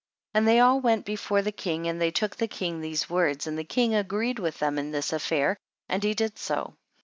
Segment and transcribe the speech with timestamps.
[0.31, 0.39] 22.
[0.39, 3.55] And they all went before the king, and they told the king these words, and
[3.55, 6.73] the king agreed with them in this affair, and he did so.